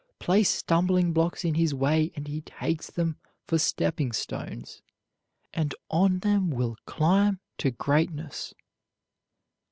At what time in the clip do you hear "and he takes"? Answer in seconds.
2.15-2.89